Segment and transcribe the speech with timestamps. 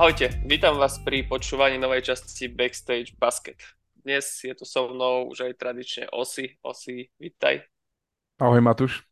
[0.00, 3.60] Ahojte, vítam vás pri počúvaní novej časti Backstage Basket.
[4.00, 6.56] Dnes je tu so mnou už aj tradične Osi.
[6.64, 7.68] Osi, vítaj.
[8.40, 9.04] Ahoj Matúš.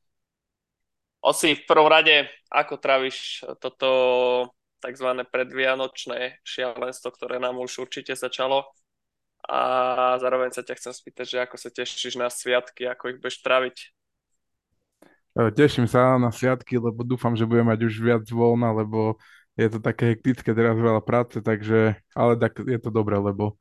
[1.20, 3.90] Osi, v prvom rade, ako tráviš toto
[4.80, 5.28] tzv.
[5.28, 8.64] predvianočné šialenstvo, ktoré nám už určite začalo?
[9.44, 13.44] A zároveň sa ťa chcem spýtať, že ako sa tešíš na sviatky, ako ich budeš
[13.44, 13.76] tráviť?
[15.36, 19.20] E, teším sa na sviatky, lebo dúfam, že budem mať už viac voľna, lebo
[19.58, 23.58] je to také hektické, teraz veľa práce, takže, ale tak je to dobré, lebo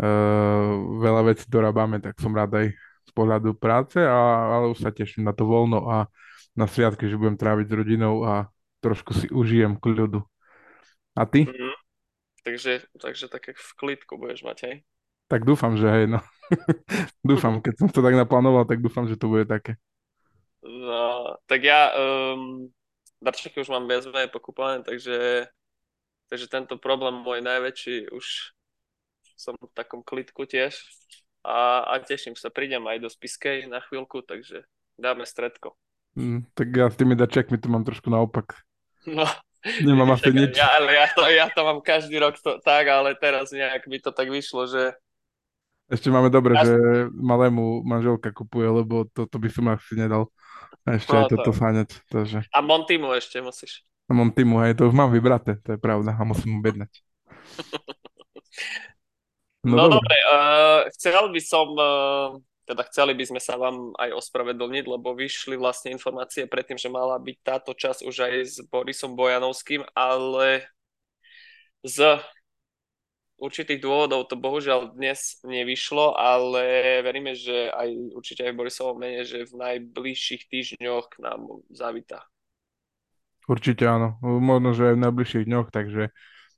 [0.00, 0.72] uh,
[1.04, 2.66] veľa vecí dorábame, tak som rád aj
[3.06, 4.16] z pohľadu práce, a,
[4.56, 6.08] ale už sa teším na to voľno a
[6.56, 8.48] na sviatky, že budem tráviť s rodinou a
[8.80, 10.24] trošku si užijem kľudu.
[11.12, 11.44] A ty?
[11.44, 11.74] Mm-hmm.
[12.46, 14.76] Takže, takže také v klidku budeš mať, hej?
[15.26, 16.22] Tak dúfam, že hej, no.
[17.28, 19.76] dúfam, keď som to tak naplánoval, tak dúfam, že to bude také.
[20.62, 22.70] No, tak ja um,
[23.22, 25.48] darčeky už mám viac menej pokúpané, takže,
[26.28, 28.56] takže tento problém môj najväčší už
[29.36, 30.80] som v takom klidku tiež
[31.44, 34.64] a, a teším sa, prídem aj do Spiskej na chvíľku, takže
[34.96, 35.76] dáme stredko.
[36.16, 38.56] Mm, tak ja s tými dačekmi to mám trošku naopak.
[39.04, 39.28] No,
[39.82, 40.54] Nemám asi nič.
[40.54, 43.98] Ja, ale ja, to, ja to mám každý rok to, tak, ale teraz nejak by
[43.98, 44.94] to tak vyšlo, že
[45.86, 46.66] ešte máme dobre, ja...
[46.66, 46.74] že
[47.14, 50.26] malému manželka kupuje, lebo toto to by som asi nedal.
[50.84, 51.56] A ešte no, aj toto to...
[51.56, 51.88] fáňať.
[52.12, 52.38] Takže...
[52.52, 53.86] A Montimu ešte musíš.
[54.06, 56.92] A Montimu, hej, to už mám vybraté, to je pravda, a musím mu bednať.
[59.66, 62.38] No, no dobre, uh, chcel by som, uh,
[62.70, 67.18] teda chceli by sme sa vám aj ospravedlniť, lebo vyšli vlastne informácie predtým, že mala
[67.18, 70.70] byť táto časť už aj s Borisom Bojanovským, ale
[71.82, 72.22] z
[73.36, 79.22] určitých dôvodov to bohužiaľ dnes nevyšlo, ale veríme, že aj určite aj v Borisovom mene,
[79.28, 82.24] že v najbližších týždňoch k nám zavita.
[83.46, 86.10] Určite áno, možno, že aj v najbližších dňoch, takže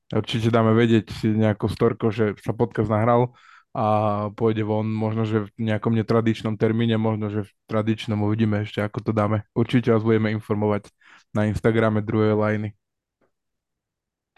[0.08, 3.36] určite dáme vedieť si nejakou storko, že sa podcast nahral
[3.76, 3.86] a
[4.32, 9.04] pôjde von, možno, že v nejakom netradičnom termíne, možno, že v tradičnom uvidíme ešte, ako
[9.04, 9.44] to dáme.
[9.52, 10.88] Určite vás budeme informovať
[11.36, 12.72] na Instagrame druhej lajny.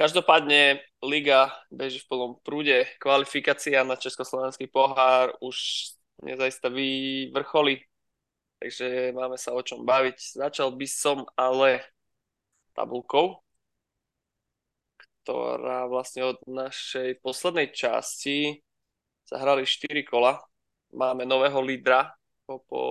[0.00, 2.88] Každopádne liga beží v plnom prúde.
[3.04, 5.60] Kvalifikácia na Československý pohár už
[6.24, 7.84] nezajstaví vrcholy,
[8.64, 10.40] takže máme sa o čom baviť.
[10.40, 11.84] Začal by som ale
[12.72, 13.44] tabulkou,
[15.20, 18.56] ktorá vlastne od našej poslednej časti
[19.28, 20.40] zahrali 4 kola.
[20.96, 22.16] Máme nového lídra
[22.48, 22.82] po, po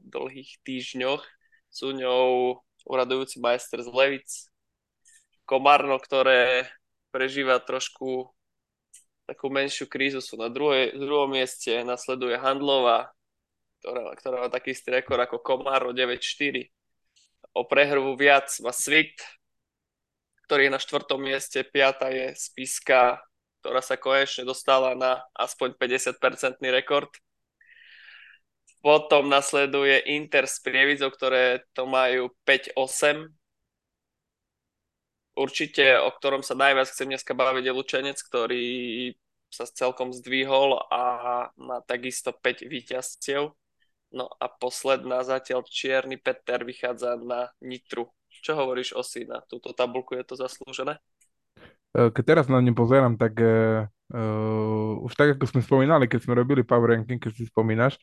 [0.00, 1.20] dlhých týždňoch.
[1.68, 2.56] Sú ňou
[2.88, 4.53] uradujúci majster z Levic,
[5.44, 6.68] Komárno, ktoré
[7.12, 8.32] prežíva trošku
[9.24, 13.12] takú menšiu krízu, sú na druhej, druhom mieste, nasleduje Handlova,
[13.80, 16.68] ktorá, ktorá má taký istý rekord ako Komárno 9-4.
[17.56, 19.20] O prehru viac má Svit,
[20.48, 23.20] ktorý je na štvrtom mieste, piata je Spiska,
[23.64, 27.08] ktorá sa konečne dostala na aspoň 50-percentný rekord.
[28.84, 33.32] Potom nasleduje Inter s Prievizou, ktoré to majú 5-8
[35.34, 38.64] určite, o ktorom sa najviac chcem dneska baviť, je Lučenec, ktorý
[39.54, 41.02] sa celkom zdvihol a
[41.54, 43.54] má takisto 5 víťazstiev.
[44.14, 48.10] No a posledná zatiaľ Čierny Peter vychádza na Nitru.
[48.30, 50.14] Čo hovoríš o si na túto tabulku?
[50.18, 50.98] Je to zaslúžené?
[51.94, 56.38] E, keď teraz na ňu pozerám, tak uh, už tak, ako sme spomínali, keď sme
[56.38, 57.98] robili power ranking, keď si spomínaš,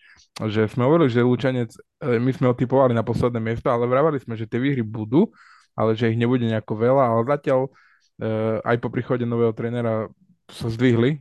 [0.47, 1.71] že sme hovorili, že Lučanec,
[2.03, 2.55] my sme ho
[2.91, 5.31] na posledné miesto, ale vravali sme, že tie výhry budú,
[5.75, 10.11] ale že ich nebude nejako veľa, ale zatiaľ uh, aj po príchode nového trénera
[10.51, 11.19] sa zdvihli,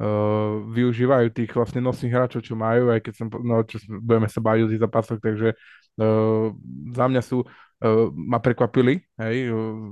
[0.00, 4.40] uh, využívajú tých vlastne nosných hráčov, čo majú, aj keď som, no, čo budeme sa
[4.42, 6.50] baviť o tých zápasoch, takže uh,
[6.92, 9.36] za mňa sú, uh, ma prekvapili, hej,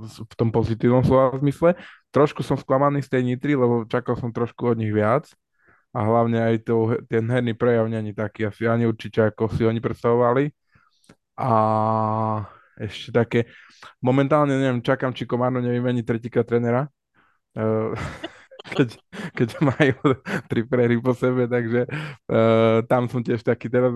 [0.05, 1.79] v tom pozitívnom slova zmysle.
[2.09, 5.29] Trošku som sklamaný z tej Nitry, lebo čakal som trošku od nich viac
[5.93, 9.81] a hlavne aj to, ten herný prejav není taký asi ani určite, ako si oni
[9.81, 10.53] predstavovali.
[11.39, 11.51] A
[12.79, 13.39] ešte také,
[13.99, 16.87] momentálne neviem, čakám, či Komárno nevymení tretíka trenera,
[17.59, 17.91] uh,
[18.75, 18.95] keď,
[19.35, 19.99] keď majú
[20.49, 23.91] tri prehry po sebe, takže uh, tam som tiež taký teraz,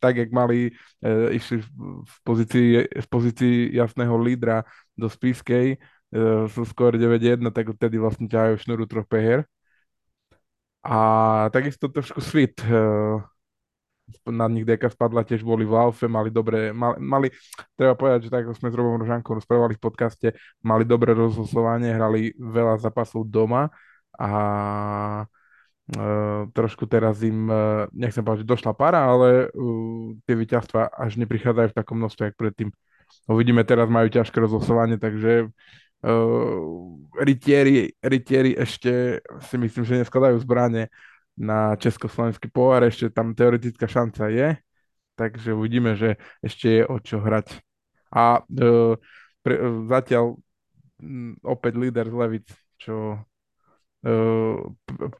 [0.00, 0.72] tak jak mali,
[1.04, 4.64] uh, išli v pozícii, v pozícii jasného lídra
[4.96, 9.44] do Spiskej, uh, sú skôr 9-1, tak vtedy vlastne ťahajú šnuru troch preher.
[10.82, 12.58] A takisto trošku svit.
[12.66, 13.22] Uh,
[14.28, 17.28] na nich deka spadla, tiež boli v laufe, mali dobre, mali, mali
[17.76, 20.28] treba povedať, že tak ako sme s Robom Rožankom rozprávali v podcaste,
[20.64, 23.70] mali dobré rozhlasovanie, hrali veľa zápasov doma
[24.16, 24.30] a
[25.92, 31.18] Uh, trošku teraz im, uh, nechcem povedať, že došla para, ale uh, tie víťazstva až
[31.18, 32.68] neprichádzajú v takom množstve, ako predtým.
[33.26, 35.50] Uvidíme, teraz majú ťažké rozhlasovanie, takže
[36.02, 40.90] Uh, rytieri, rytieri ešte si myslím, že neskladajú zbranie
[41.36, 44.48] na československý pohár, ešte tam teoretická šanca je,
[45.16, 47.60] takže uvidíme, že ešte je o čo hrať.
[48.12, 48.94] A uh,
[49.40, 50.36] pre, uh, zatiaľ
[51.00, 53.16] um, opäť líder z Levic, čo
[54.04, 54.56] uh,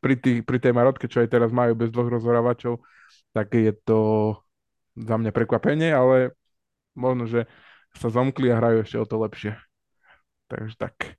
[0.05, 2.85] pri, tých, pri tej Marotke, čo aj teraz majú bez dvoch rozhorávačov,
[3.33, 4.01] tak je to
[4.93, 6.37] za mňa prekvapenie, ale
[6.93, 7.49] možno, že
[7.97, 9.57] sa zomkli a hrajú ešte o to lepšie.
[10.49, 11.17] Takže tak.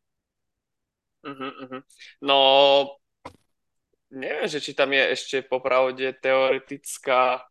[1.25, 1.81] Uh-huh, uh-huh.
[2.22, 2.38] No,
[4.13, 7.42] neviem, že či tam je ešte popravde teoretická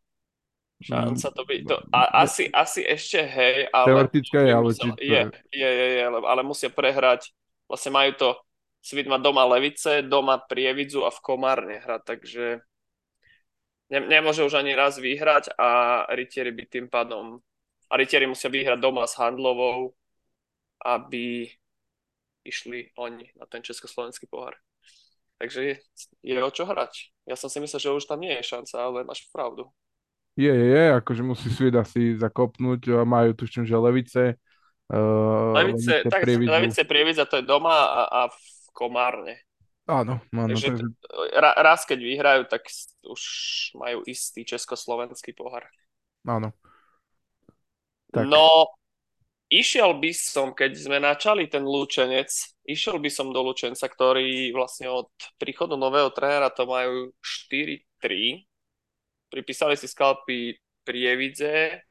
[0.83, 1.55] šanca to by...
[1.63, 3.87] To, a, asi, asi ešte hej, ale...
[3.87, 4.69] Teoretická je, ale...
[4.75, 5.21] Musel, je,
[5.55, 7.31] je, je, je, ale musia prehrať.
[7.71, 8.29] Vlastne majú to...
[8.83, 12.47] Svit má doma Levice, doma Prievidzu a v Komárne hrať, takže
[13.95, 17.39] ne, nemôže už ani raz vyhrať a Rytieri by tým pádom
[17.87, 19.95] a Rytieri musia vyhrať doma s Handlovou,
[20.83, 21.47] aby
[22.43, 24.59] išli oni na ten československý pohár.
[25.43, 25.75] Takže je,
[26.23, 27.11] je o čo hrať.
[27.27, 29.67] Ja som si myslel, že už tam nie je šanca, ale máš pravdu.
[30.39, 34.39] Je, je, je, akože musí Svid asi zakopnúť, majú tuším, že Levice.
[34.87, 36.51] Uh, Levice, tak, prievidzu.
[36.53, 38.39] Levice Prievidza to je doma a, a v
[38.71, 39.43] Komárne.
[39.91, 40.55] Áno, áno.
[40.55, 40.87] Takže takže...
[41.59, 42.71] raz, keď vyhrajú, tak
[43.03, 43.23] už
[43.75, 45.67] majú istý československý pohár.
[46.23, 46.55] Áno.
[48.15, 48.31] Tak.
[48.31, 48.71] No,
[49.53, 52.33] išiel by som, keď sme načali ten Lučenec,
[52.65, 58.49] išiel by som do Lučenca, ktorý vlastne od príchodu nového trénera to majú 4-3.
[59.29, 61.85] Pripísali si skalpy Prievidze,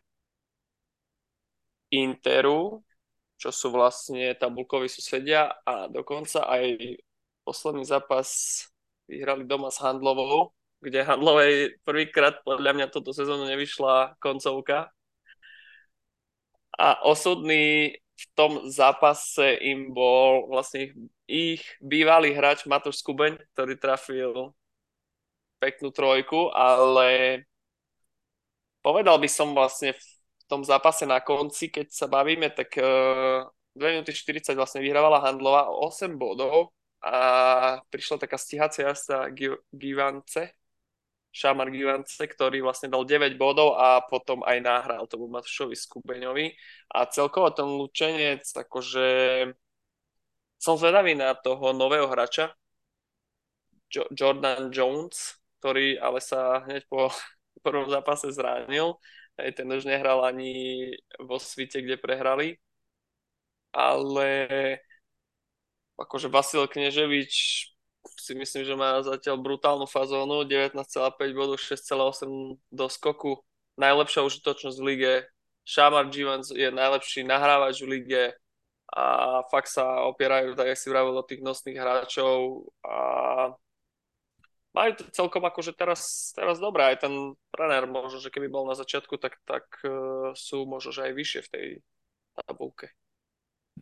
[1.92, 2.82] Interu,
[3.36, 6.98] čo sú vlastne tabulkoví susedia a dokonca aj
[7.44, 8.64] posledný zápas
[9.12, 14.94] vyhrali doma s Handlovou, kde Handlovej prvýkrát podľa mňa toto sezónu nevyšla koncovka,
[16.78, 20.94] a osudný v tom zápase im bol vlastne
[21.26, 24.54] ich, bývalý hráč Matúš Skubeň, ktorý trafil
[25.58, 27.42] peknú trojku, ale
[28.82, 33.46] povedal by som vlastne v tom zápase na konci, keď sa bavíme, tak uh,
[33.78, 39.32] 2 minúty 40 vlastne vyhrávala Handlova o 8 bodov a prišla taká stíhacia jazda
[39.74, 40.54] Givance,
[41.32, 46.52] Šamar Givance, ktorý vlastne dal 9 bodov a potom aj nahral tomu Matúšovi Skubeňovi.
[46.92, 49.08] A celkovo ten Lučenec, akože
[50.62, 52.56] som zvedavý na toho nového hráča,
[53.92, 57.10] jo- Jordan Jones, ktorý ale sa hneď po
[57.66, 58.98] prvom zápase zranil.
[59.40, 60.52] Aj ten už nehral ani
[61.20, 62.60] vo svite, kde prehrali.
[63.72, 64.28] Ale
[66.00, 67.34] akože Vasil Kneževič
[68.22, 70.78] si myslím, že má zatiaľ brutálnu fazónu, 19,5
[71.34, 73.42] bodov, 6,8 do skoku,
[73.82, 75.14] najlepšia užitočnosť v lige,
[75.66, 78.24] Shamar Givens je najlepší nahrávač v lige
[78.92, 79.06] a
[79.48, 82.98] fakt sa opierajú, tak si vravil, o tých nosných hráčov a
[84.72, 87.14] majú to celkom akože teraz, teraz dobré, aj ten
[87.52, 91.42] trenér možno, že keby bol na začiatku, tak, tak uh, sú možno, že aj vyššie
[91.44, 91.68] v tej
[92.48, 92.92] tabulke.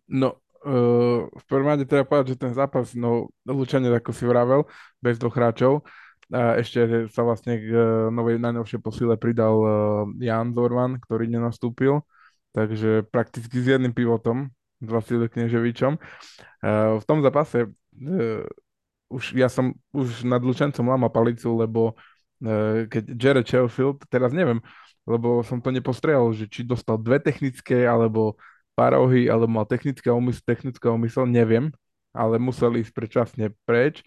[0.10, 4.68] No, uh, v prvom rade treba povedať, že ten zápas, no Lučanec, ako si vravel,
[5.00, 5.88] bez dvoch hráčov,
[6.30, 9.72] a ešte sa vlastne k uh, novej najnovšej posile pridal uh,
[10.22, 12.06] Jan Zorvan, ktorý nenastúpil,
[12.54, 14.50] takže prakticky s jedným pivotom,
[14.80, 16.00] s Vasilom Kneževičom.
[16.64, 17.68] V tom zápase
[19.12, 22.00] už ja som už nad Lučencom lámal palicu, lebo
[22.88, 24.64] keď Jared Sheffield, teraz neviem,
[25.04, 28.40] lebo som to nepostrehal, že či dostal dve technické, alebo
[28.80, 31.68] parohy, alebo mal technické úmysl, technické úmysl, neviem,
[32.16, 34.00] ale musel ísť predčasne preč.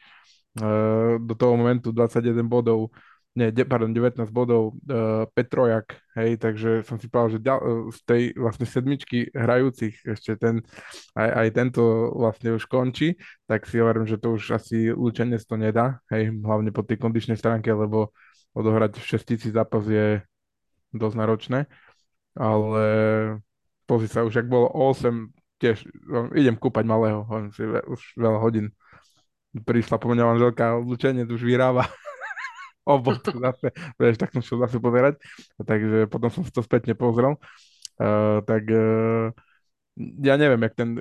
[0.57, 2.89] Uh, do toho momentu 21 bodov,
[3.33, 8.01] nie, de, pardon, 19 bodov uh, Petrojak, hej, takže som si povedal, že ďal, z
[8.05, 10.61] tej vlastne sedmičky hrajúcich ešte ten,
[11.17, 13.17] aj, aj tento vlastne už končí,
[13.49, 17.41] tak si hovorím, že to už asi Lučenec to nedá, hej, hlavne po tej kondičnej
[17.41, 18.13] stránke, lebo
[18.53, 20.21] odohrať v šestici zápas je
[20.93, 21.61] dosť náročné,
[22.37, 22.85] ale
[23.93, 25.29] pozri sa, už ak bolo 8,
[25.61, 25.85] tiež
[26.33, 28.73] idem kúpať malého, hovorím si, už veľa hodín.
[29.53, 31.85] Prišla po mňa manželka, odlučenie už vyrába
[32.89, 33.69] obod zase,
[34.01, 35.21] vieš, tak som šiel zase pozerať,
[35.61, 37.37] takže potom som si to spätne pozrel.
[38.01, 39.29] Uh, tak uh,
[40.01, 40.97] ja neviem, jak ten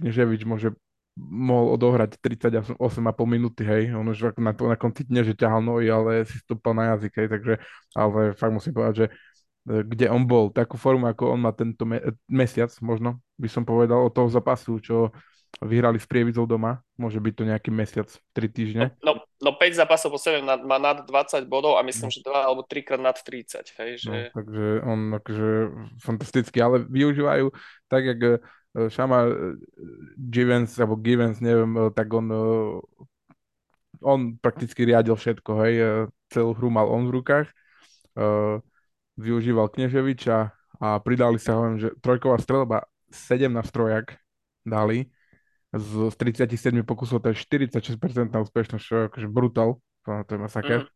[0.00, 0.72] Kneževič môže
[1.20, 2.80] mohol odohrať 38,5
[3.28, 6.96] minúty, hej, on už na, na konci dne, že ťahal nohy, ale si stúpal na
[6.96, 7.54] jazyk, hej, takže,
[7.92, 9.06] ale fakt musím povedať, že
[9.68, 14.08] kde on bol, takú formu, ako on má tento me- mesiac, možno by som povedal,
[14.08, 15.12] od toho zápasu, čo
[15.60, 18.86] vyhrali s Prievizou doma, môže byť to nejaký mesiac, 3 týždne.
[19.02, 22.14] No, no, no 5 zápasov po sebe má nad 20 bodov a myslím, no.
[22.14, 23.78] že 2 alebo 3 krát nad 30.
[23.82, 24.08] Hej, že...
[24.08, 25.48] no, takže on akože
[26.00, 27.50] fantasticky, ale využívajú
[27.90, 28.40] tak, jak
[28.70, 29.26] Šama
[30.30, 32.30] Givens, alebo Givens, neviem, tak on,
[33.98, 35.74] on prakticky riadil všetko, hej,
[36.30, 37.50] celú hru mal on v rukách,
[39.20, 40.50] využíval Kneževiča
[40.80, 44.16] a pridali sa, hovorím, že trojková strelba 7 na strojak
[44.64, 45.12] dali,
[45.70, 50.80] z, z 37 pokusov, to je 46% úspešnosť, čo je akože brutál, to, je masaker.
[50.82, 50.90] Mm.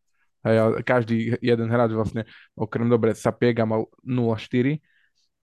[0.45, 4.83] Hej, a každý jeden hráč vlastne, okrem dobre, Sapiega mal 0-4,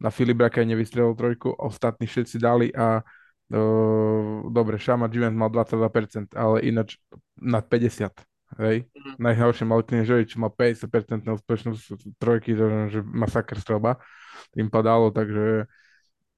[0.02, 6.66] na Filibraka nevystrelil trojku, ostatní všetci dali a uh, dobre, Šama Givens mal 22%, ale
[6.66, 6.98] ináč
[7.38, 8.31] nad 50.
[8.60, 8.90] Hej.
[8.92, 9.16] Mm.
[9.22, 14.02] Najhoršie mal Kniežovič, mal 50% úspešnosť trojky, že, masaker strelba
[14.52, 15.70] tým padalo, takže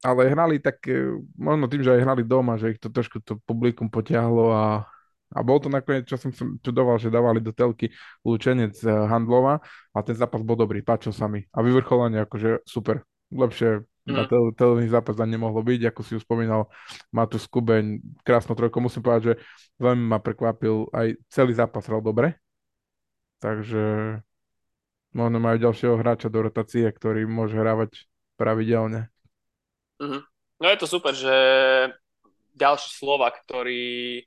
[0.04, 3.40] ale hrali tak, e, možno tým, že aj hrali doma, že ich to trošku to
[3.48, 4.66] publikum potiahlo a
[5.34, 6.30] a bol to nakoniec, čo som
[6.62, 7.90] čudoval, že dávali do telky
[8.22, 9.60] Lučenec eh, Handlova
[9.92, 11.42] a ten zápas bol dobrý, páčil sa mi.
[11.50, 13.02] A vyvrcholenie akože super,
[13.34, 14.16] lepšie mm.
[14.16, 16.72] na tel- televízny zápas ani nemohlo byť, ako si už spomínal
[17.12, 18.84] Matus Kubeň, krásno trojko.
[18.84, 19.34] Musím povedať, že
[19.80, 22.40] veľmi ma prekvapil, aj celý zápas hral dobre,
[23.40, 24.18] takže
[25.14, 29.14] možno majú ďalšieho hráča do rotácie, ktorý môže hrávať pravidelne.
[30.02, 30.22] Mm-hmm.
[30.62, 31.36] No je to super, že
[32.54, 34.24] ďalší Slovak, ktorý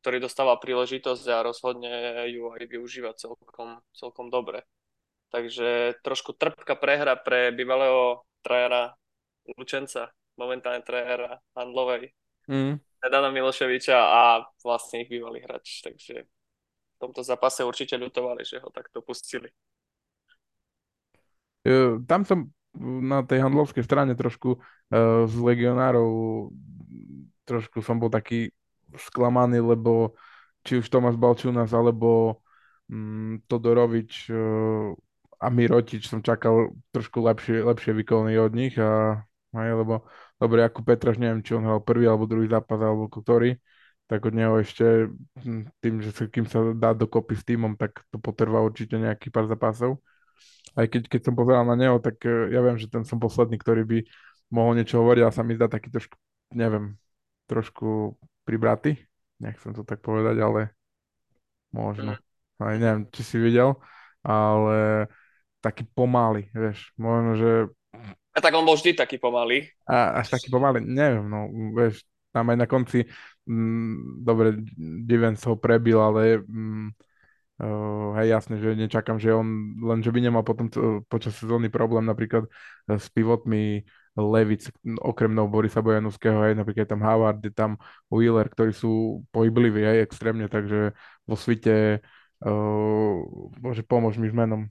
[0.00, 1.92] ktorý dostáva príležitosť a rozhodne
[2.32, 4.64] ju aj využíva celkom, celkom dobre.
[5.28, 8.96] Takže trošku trpká prehra pre bývalého trajera
[9.56, 12.12] Lučenca, momentálne trajera Handlovej,
[12.48, 12.80] mm.
[13.00, 15.80] Dana Miloševiča a vlastne ich bývalý hráč.
[15.80, 19.48] Takže v tomto zápase určite ľutovali, že ho takto pustili.
[22.04, 26.08] Tam som na tej handlovskej strane trošku uh, z legionárov
[27.50, 28.54] trošku som bol taký
[28.94, 30.14] sklamaný, lebo
[30.62, 32.40] či už Tomáš Balčunas alebo
[32.86, 34.94] mm, Todorovič uh,
[35.40, 40.06] a Mirotič som čakal trošku lepšie, lepšie výkony od nich a aj, lebo
[40.38, 43.58] dobre, ako Petraš, neviem, či on hral prvý alebo druhý zápas alebo ktorý,
[44.10, 48.02] tak od neho ešte hm, tým, že sa, kým sa dá dokopy s týmom, tak
[48.10, 50.02] to potrvá určite nejaký pár zápasov.
[50.74, 53.58] Aj keď, keď som pozeral na neho, tak uh, ja viem, že ten som posledný,
[53.58, 53.98] ktorý by
[54.50, 56.14] mohol niečo hovoriť, ale sa mi zdá taký trošku,
[56.54, 56.98] neviem,
[57.46, 58.98] trošku pribraty,
[59.38, 60.74] nechcem to tak povedať, ale
[61.70, 62.18] možno.
[62.18, 62.66] Mm.
[62.66, 63.78] Aj neviem, či si videl,
[64.20, 65.06] ale
[65.62, 67.50] taký pomalý, vieš, možno, že...
[68.40, 69.68] A tak on bol vždy taký pomalý.
[69.84, 72.00] A, až taký pomalý, neviem, no, vieš,
[72.32, 73.04] tam aj na konci,
[73.44, 74.64] mm, dobre,
[75.04, 76.96] Divens ho prebil, ale mm,
[77.60, 81.68] Uh, hej, jasne, že nečakám, že on, len že by nemal potom to, počas sezóny
[81.68, 82.48] problém napríklad
[82.88, 83.84] s pivotmi
[84.16, 87.76] Levic, okrem no Borisa Bojanovského, aj napríklad tam Howard, je tam
[88.08, 90.96] Wheeler, ktorí sú pohybliví aj extrémne, takže
[91.28, 92.00] vo svite
[92.48, 93.16] uh,
[93.60, 94.64] bože, pomôž mi s menom.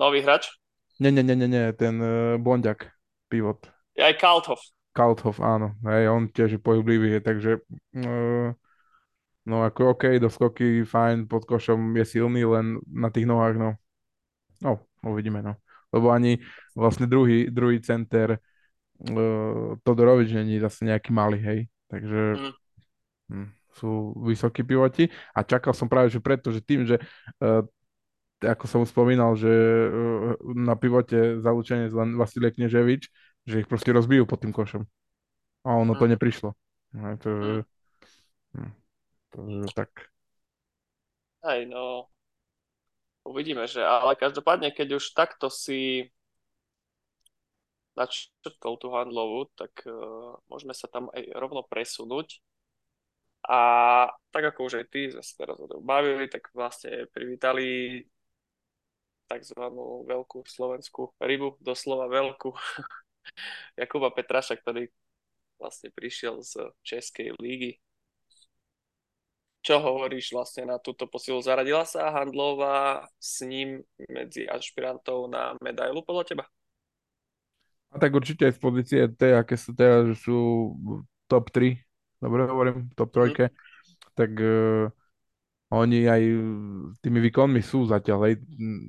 [0.00, 0.59] Nový hráč?
[1.00, 2.92] Nie, nie, nie, nie, nie ten uh, Bondiak,
[3.32, 3.72] pivot.
[3.96, 4.60] Je aj Kalthoff.
[4.92, 7.62] Kalthoff, áno, hej, on tiež je pohyblivý, takže
[7.96, 8.52] uh,
[9.48, 13.70] No ako OK, do skoky, fajn, pod košom je silný, len na tých nohách, no.
[14.60, 15.56] No, uvidíme, no.
[15.90, 16.38] Lebo ani
[16.76, 21.60] vlastne druhý, druhý center uh, Todorovič není zase nejaký malý, hej.
[21.88, 22.52] Takže mm.
[23.32, 27.00] hm, sú vysokí pivoti a čakal som práve, že preto, že tým, že
[27.40, 27.64] uh,
[28.40, 33.12] ako som spomínal, že uh, na pivote zalúčenie len Vasilie Kneževič,
[33.44, 34.84] že ich proste rozbijú pod tým košom.
[35.64, 36.56] A ono to neprišlo.
[36.96, 37.62] No, to, mm.
[38.56, 38.72] hm.
[39.30, 39.90] Takže tak.
[41.40, 42.08] Aj no,
[43.24, 46.08] uvidíme, že ale každopádne, keď už takto si
[47.96, 52.40] načrtol tú handlovú, tak uh, môžeme sa tam aj rovno presunúť.
[53.44, 53.60] A
[54.32, 58.04] tak ako už aj ty zase teraz o tom bavili, tak vlastne privítali
[59.30, 62.50] takzvanú veľkú slovenskú rybu, doslova veľkú,
[63.80, 64.90] Jakuba Petraša, ktorý
[65.62, 67.78] vlastne prišiel z Českej lígy
[69.60, 71.44] čo hovoríš vlastne na túto posilu?
[71.44, 76.44] Zaradila sa Handlová s ním medzi ašpirantov na medailu podľa teba?
[77.92, 80.72] A tak určite aj z pozície tej, aké sú teraz, sú
[81.28, 81.76] top 3,
[82.22, 83.50] dobre hovorím, top 3, mm.
[84.16, 84.88] tak uh,
[85.70, 86.22] oni aj
[86.98, 88.34] tými výkonmi sú zatiaľ, aj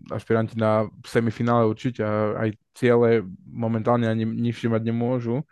[0.10, 2.02] ašpiranti na semifinále určite,
[2.34, 5.46] aj ciele momentálne ani nižšie mať nemôžu.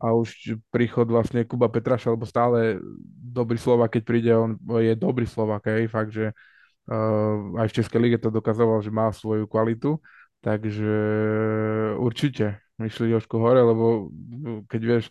[0.00, 2.80] A už príchod vlastne Kuba Petraša, lebo stále
[3.20, 8.00] dobrý Slovak, keď príde, on je dobrý Slovak, aj fakt, že uh, aj v Českej
[8.00, 10.00] lige to dokazoval, že má svoju kvalitu,
[10.40, 10.88] takže
[12.00, 14.08] určite myšli trošku hore, lebo
[14.72, 15.04] keď vieš,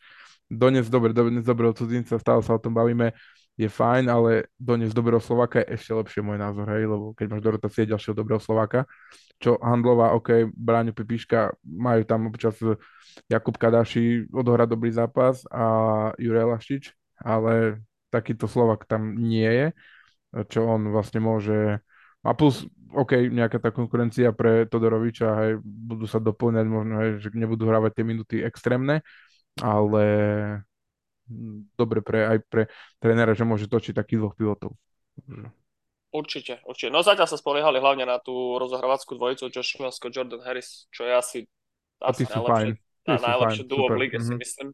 [0.49, 3.13] donies dobre, donies dobre od cudzinca, stále sa o tom bavíme,
[3.59, 7.43] je fajn, ale doniesť dobrého Slováka je ešte lepšie môj názor, hej, lebo keď máš
[7.43, 8.87] do rotácie ďalšieho dobrého Slováka,
[9.35, 12.55] čo Handlová, OK, Bráňo Pipiška, majú tam občas
[13.27, 15.67] Jakub Kadaši odohrať dobrý zápas a
[16.15, 16.83] Juraj Laštič,
[17.19, 19.67] ale takýto Slovak tam nie je,
[20.47, 21.83] čo on vlastne môže.
[22.23, 22.63] A plus,
[22.95, 27.91] OK, nejaká tá konkurencia pre Todoroviča, hej, budú sa doplňať, možno, hej, že nebudú hrávať
[27.91, 29.03] tie minuty extrémne,
[29.59, 30.03] ale
[31.77, 32.63] dobre pre, aj pre
[32.97, 34.73] trénera, že môže točiť takých dvoch pilotov.
[36.09, 36.89] Určite, určite.
[36.89, 41.13] No zatiaľ sa spoliehali hlavne na tú rozohrávackú dvojicu Joshua Scott Jordan Harris, čo je
[41.13, 41.39] asi,
[42.01, 44.25] asi najlepšie, tá najlepšie duo v lige, mm-hmm.
[44.25, 44.41] si mhm.
[44.41, 44.69] myslím.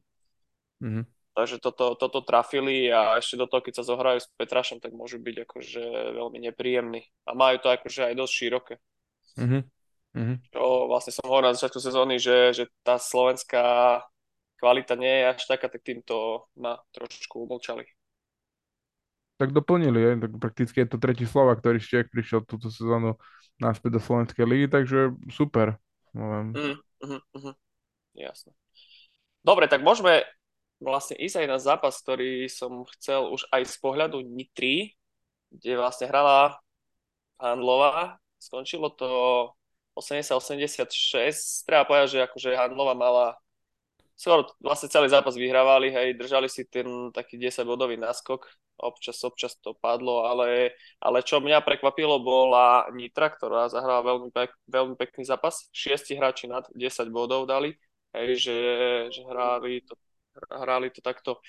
[0.79, 1.05] Mm-hmm.
[1.35, 5.19] Takže toto, toto trafili a ešte do toho, keď sa zohrajú s Petrašom, tak môžu
[5.19, 5.83] byť akože
[6.15, 7.03] veľmi nepríjemní.
[7.27, 8.75] A majú to akože aj dosť široké.
[9.35, 9.61] Mm-hmm.
[10.15, 10.37] Mm-hmm.
[10.55, 13.99] Čo vlastne som hovoril na začiatku sezóny, že, že tá slovenská
[14.65, 17.85] kvalita nie je až taká, tak týmto ma trošku umlčali.
[19.37, 23.21] Tak doplnili, je, tak prakticky je to tretí slova, ktorý ešte prišiel túto sezónu
[23.61, 25.77] naspäť do Slovenskej ligy, takže super.
[26.17, 26.57] Mm,
[26.97, 27.55] mm, mm,
[28.17, 28.57] jasne.
[29.45, 30.25] Dobre, tak môžeme
[30.81, 34.97] vlastne ísť aj na zápas, ktorý som chcel už aj z pohľadu Nitry,
[35.53, 36.57] kde vlastne hrala
[37.37, 38.17] Handlova.
[38.41, 39.07] Skončilo to
[39.93, 40.89] 80-86.
[41.69, 43.37] Treba povedať, že akože Handlova mala
[44.15, 48.47] skoro vlastne celý zápas vyhrávali, hej, držali si ten taký 10-bodový náskok,
[48.79, 54.51] občas, občas to padlo, ale, ale čo mňa prekvapilo bola Nitra, ktorá zahrala veľmi, pek,
[54.71, 55.67] veľmi pekný zápas.
[55.75, 57.75] Šiesti hráči nad 10 bodov dali,
[58.15, 58.57] hej, že,
[59.11, 59.99] že hrali, to,
[60.47, 61.43] hrali to takto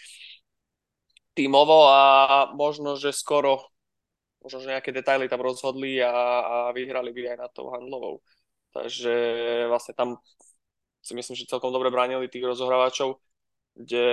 [1.38, 2.00] tímovo a
[2.50, 3.62] možno, že skoro
[4.46, 6.11] možno, že nejaké detaily tam rozhodli a,
[6.42, 8.23] a vyhrali by aj nad tou handlovou.
[8.70, 9.14] Takže
[9.66, 10.08] vlastne tam
[11.06, 13.22] si myslím, že celkom dobre bránili tých rozohrávačov,
[13.78, 14.09] kde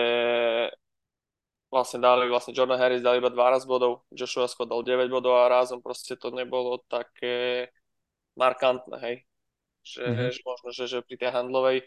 [1.73, 5.49] vlastne dali, vlastne Jordan Harris dal iba 12 bodov, Joshua Scott dal 9 bodov a
[5.49, 7.69] rázom proste to nebolo také
[8.37, 9.15] markantné, hej.
[9.83, 10.29] Že, mm-hmm.
[10.31, 11.77] že možno, že, že pri tej handlovej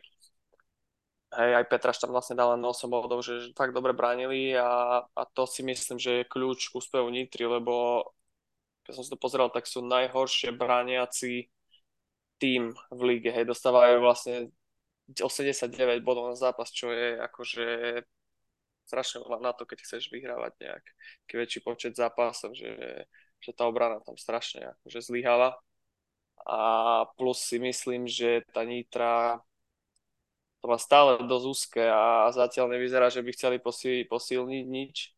[1.32, 5.00] hej, aj Petraš tam vlastne dal len 8 bodov, že, že fakt dobre bránili a,
[5.06, 8.04] a to si myslím, že je kľúč k úspevu Nitry, lebo
[8.86, 11.50] keď som si to pozeral, tak sú najhoršie brániaci
[12.36, 14.52] tým v líge, hej, dostávajú vlastne
[15.14, 17.66] 89 bodov na zápas, čo je akože
[18.86, 20.84] strašne veľa na to, keď chceš vyhrávať nejak
[21.30, 23.06] väčší počet zápasov, že,
[23.42, 25.58] že tá obrana tam strašne akože zlyhala.
[26.46, 26.60] A
[27.18, 29.42] plus si myslím, že tá Nitra
[30.60, 33.56] to má stále dosť úzke a zatiaľ nevyzerá, že by chceli
[34.10, 35.15] posilniť nič.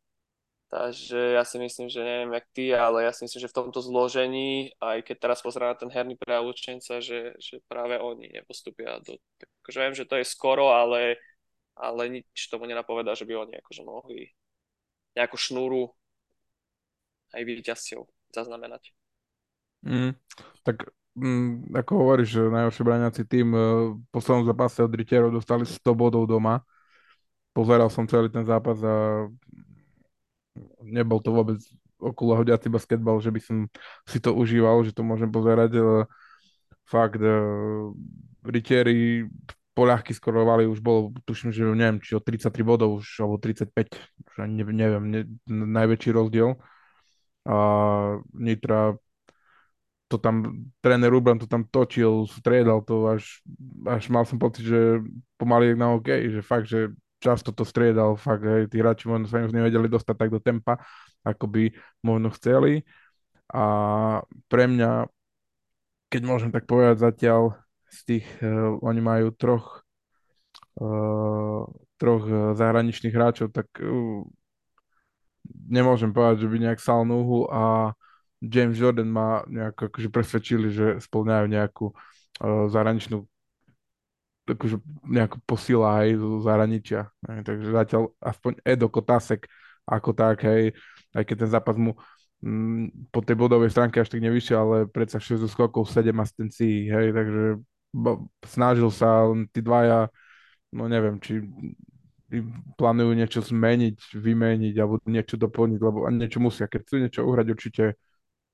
[0.69, 3.81] Takže ja si myslím, že neviem jak ty, ale ja si myslím, že v tomto
[3.81, 9.17] zložení, aj keď teraz pozerám ten herný prejav Lučenca, že, že práve oni nepostupia do...
[9.65, 11.17] Takže viem, že to je skoro, ale,
[11.73, 14.29] ale nič tomu nenapovedá, že by oni akože mohli
[15.17, 15.89] nejakú šnúru
[17.33, 18.05] aj víťazstiev
[18.37, 18.93] zaznamenať.
[19.89, 20.13] Mm,
[20.69, 23.61] tak mm, ako hovoríš, že najhorší braniaci tým e,
[23.97, 26.61] v poslednom zápase od Ritierov dostali 100 bodov doma.
[27.57, 29.27] Pozeral som celý ten zápas a
[30.83, 31.59] nebol to vôbec
[31.99, 33.57] okolo hodiaci basketbal, že by som
[34.07, 36.07] si to užíval, že to môžem pozerať.
[36.89, 37.93] Fakt, uh,
[38.47, 39.29] Ritieri
[39.79, 43.95] poľahky skorovali, už bolo, tuším, že neviem, či o 33 bodov už, alebo 35,
[44.27, 46.59] už ani neviem, ne, najväčší rozdiel.
[47.47, 47.55] A
[48.35, 48.99] Nitra
[50.11, 53.45] to tam, tréner Rubran to tam točil, striedal to, až,
[53.87, 55.05] až mal som pocit, že
[55.39, 59.43] pomaly na OK, že fakt, že často to striedal, fakt, hej, tí hráči možno sa
[59.43, 60.79] nevedeli dostať tak do tempa,
[61.27, 61.63] ako by
[62.03, 62.87] možno chceli.
[63.51, 63.65] A
[64.47, 65.09] pre mňa,
[66.09, 69.83] keď môžem tak povedať zatiaľ, z tých, uh, oni majú troch,
[70.81, 71.65] uh,
[71.97, 72.23] troch
[72.55, 74.23] zahraničných hráčov, tak uh,
[75.69, 77.97] nemôžem povedať, že by nejak sal nuhu a
[78.39, 83.27] James Jordan ma nejak akože presvedčili, že splňajú nejakú uh, zahraničnú
[84.55, 87.01] akože nejako posila aj zo zahraničia.
[87.27, 89.51] Hej, takže zatiaľ aspoň Edo Kotasek
[89.89, 90.77] ako tak, hej,
[91.17, 91.97] aj keď ten zápas mu
[92.45, 97.17] mm, po tej bodovej stránke až tak nevyšiel, ale predsa 6 skokov, 7 asistencií, hej,
[97.17, 97.65] takže
[97.97, 100.13] bo, snažil sa, len tí dvaja,
[100.77, 101.41] no neviem, či
[102.77, 106.69] plánujú niečo zmeniť, vymeniť alebo niečo doplniť, lebo niečo musia.
[106.69, 107.85] Keď chcú niečo uhrať, určite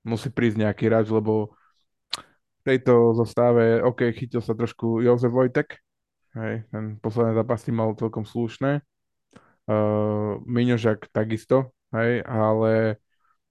[0.07, 1.59] musí prísť nejaký hráč, lebo
[2.15, 5.84] v tejto zostave, OK, chytil sa trošku Jozef Vojtek,
[6.35, 8.83] Hej, ten posledné zápasy mal celkom slušné.
[9.65, 13.01] Uh, Miňožak takisto, hej, ale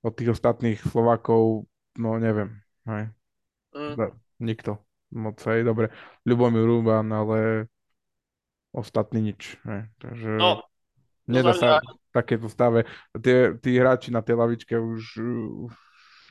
[0.05, 1.67] od tých ostatných Slovakov,
[1.99, 3.11] no neviem, hej.
[3.75, 4.15] Mm.
[4.39, 5.95] Nikto moc, hej, dobre.
[6.27, 7.71] Ľubomír Ruban, ale
[8.75, 9.89] ostatný nič, hej.
[10.03, 10.61] Takže no,
[11.31, 12.85] nedá, sa, takéto stave.
[13.17, 15.03] Tie, tí hráči na tej lavičke už,
[15.71, 15.75] už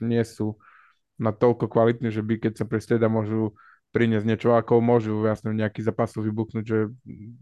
[0.03, 0.59] nie sú
[1.15, 3.55] na toľko kvalitní, že by keď sa prestrieda môžu
[3.93, 6.79] priniesť niečo, ako môžu jasne nejaký zápasov vybuchnúť, že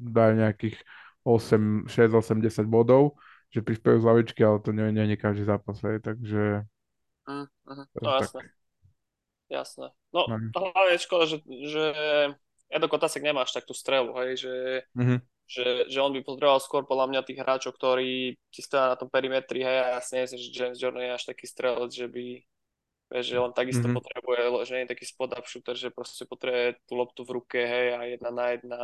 [0.04, 0.78] dajú nejakých
[1.24, 3.16] 8, 6, 8, 10 bodov,
[3.56, 6.68] že prispievajú z lavičky, ale to nie, nie je každý zápas, hej, takže...
[7.24, 8.42] Mm, mm, no jasné.
[9.52, 9.88] Jasné.
[10.12, 10.36] No, no.
[10.52, 11.84] hlavne je škoda, že, že
[12.72, 14.56] Edo Kotasek nemá až takú strelu, hej, že,
[14.96, 15.20] mm-hmm.
[15.48, 19.08] že, že on by potreboval skôr podľa mňa tých hráčov, ktorí ti stoja na tom
[19.08, 22.44] perimetri, hej, a jasne že James Jordan je až taký strelec, že by
[23.12, 24.00] Vieš, že on takisto mm-hmm.
[24.00, 27.60] potrebuje, že nie je taký spot up shooter, že proste potrebuje tú loptu v ruke,
[27.60, 28.82] hej, a jedna na jedna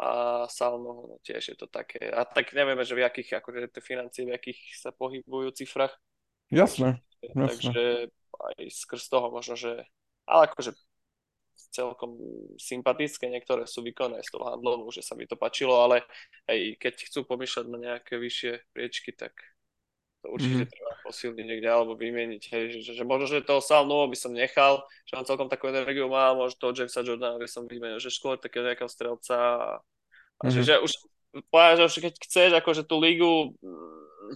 [0.00, 0.08] a
[0.48, 2.08] Salmo no, tiež je to také.
[2.08, 5.92] A tak nevieme, že v akých, akože tie financie, v akých sa pohybujú cifrach.
[6.48, 7.48] Jasné, takže, jasné.
[7.52, 7.84] Takže
[8.40, 9.84] aj skrz toho možno, že
[10.24, 10.72] ale akože
[11.70, 12.16] celkom
[12.56, 16.02] sympatické, niektoré sú výkonné z toho handlovu, že sa mi to páčilo, ale
[16.48, 19.36] aj keď chcú pomýšľať na nejaké vyššie priečky, tak
[20.20, 20.72] to určite mm-hmm.
[20.72, 22.42] treba posilniť niekde alebo vymeniť.
[22.52, 26.12] Hej, že, že, možno, že toho Salnovo by som nechal, že on celkom takú energiu
[26.12, 29.80] má, možno toho Jamesa Jordana by som vymenil, že skôr takého nejakého strelca a,
[30.44, 30.52] mm-hmm.
[30.52, 30.92] že, že už
[31.48, 34.34] povedať, že už keď chceš akože tú lígu mm,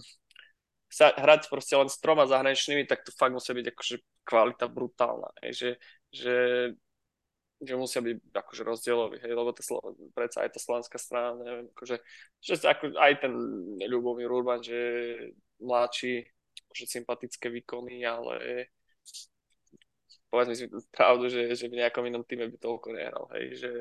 [0.89, 3.95] sa hrať proste len s troma zahraničnými, tak to fakt musí byť akože
[4.25, 5.29] kvalita brutálna.
[5.43, 5.69] Hej, že,
[6.09, 6.35] že
[7.63, 9.63] že musia byť akože rozdieloví, hej, lebo to,
[10.11, 11.95] predsa aj tá slovenská strana, neviem, akože,
[12.43, 13.33] že ako, aj ten
[13.79, 14.79] Ľubomír Urban, že
[15.61, 16.25] mladší,
[16.75, 18.67] že sympatické výkony, ale
[20.29, 23.71] povedzme si pravdu, že, že v nejakom inom týme by toľko nehral, hej, že,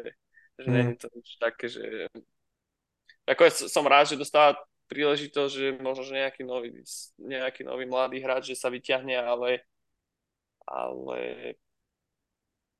[0.60, 0.72] že mm.
[0.72, 1.84] nie je to nič také, že
[3.24, 4.54] ako ja som rád, že dostáva
[4.86, 6.70] príležitosť, že možno, že nejaký nový,
[7.16, 9.64] nejaký nový mladý hráč, že sa vyťahne, ale
[10.64, 11.52] ale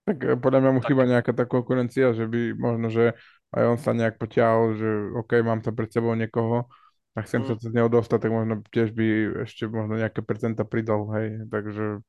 [0.05, 0.87] tak eh, podľa mňa mu tak.
[0.93, 3.17] chýba nejaká tá konkurencia, že by možno, že
[3.57, 6.69] aj on sa nejak potiahol, že OK, mám tam pred sebou niekoho
[7.15, 7.47] a chcem mm.
[7.47, 9.07] sa z neho dostať, tak možno tiež by
[9.47, 12.03] ešte možno nejaké percenta pridal, hej, takže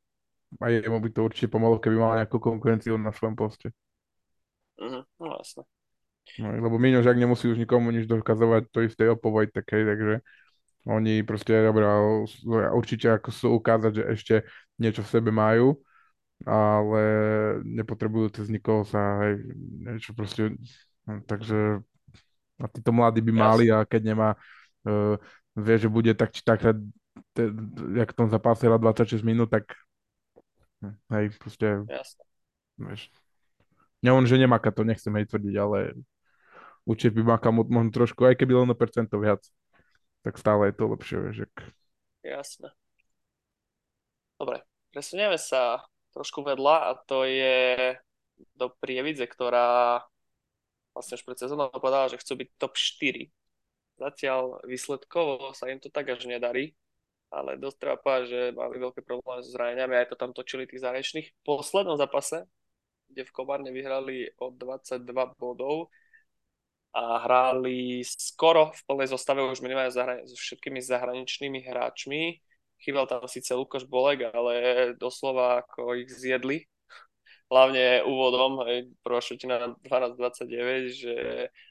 [0.61, 3.69] aj jemu by to určite pomohlo, keby mal nejakú konkurenciu na svojom poste.
[4.81, 5.63] Mm, no jasne.
[6.41, 9.85] No, lebo Míňo, že ak nemusí už nikomu nič dokazovať, to isté opovoj, tak hej,
[9.85, 10.15] takže
[10.89, 11.85] oni proste, dobré,
[12.73, 14.35] určite ako sú ukázať, že ešte
[14.81, 15.77] niečo v sebe majú,
[16.49, 17.01] ale
[17.61, 19.53] nepotrebujú cez nikoho sa, hej,
[19.85, 20.57] niečo proste,
[21.05, 21.85] no, takže
[22.57, 24.29] a títo mladí by mali a keď nemá,
[25.55, 26.61] vie, že bude tak či tak
[27.95, 29.75] jak v tom zápase 26 minút, tak
[30.83, 32.23] hm, hej, proste, Jasne.
[32.79, 33.11] vieš,
[34.03, 35.95] ne on, že nemáka to, nechcem aj tvrdiť, ale
[36.83, 39.41] určite by makal možno trošku, aj keby len o percento viac,
[40.23, 41.55] tak stále je to lepšie, vieš, jak...
[42.25, 42.69] Jasné.
[44.35, 47.95] Dobre, presunieme sa trošku vedľa a to je
[48.55, 50.03] do Prievidze, ktorá
[50.91, 53.31] vlastne už pred sezónou povedala, že chcú byť top 4.
[53.95, 56.75] Zatiaľ výsledkovo sa im to tak až nedarí,
[57.31, 60.83] ale dosť treba povedať, že mali veľké problémy so zraneniami, aj to tam točili tých
[60.83, 61.27] zahraničných.
[61.31, 62.43] V poslednom zápase,
[63.07, 65.07] kde v Komárne vyhrali o 22
[65.39, 65.87] bodov
[66.95, 72.39] a hrali skoro v plnej zostave už minimálne so všetkými zahraničnými hráčmi,
[72.85, 74.53] Chýbal tam síce Lukáš Bolek, ale
[74.99, 76.67] doslova ako ich zjedli.
[77.45, 81.15] Hlavne úvodom, aj prvá šutina 12-29, že